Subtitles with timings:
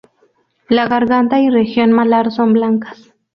[0.67, 3.13] La garganta y región malar son blancas.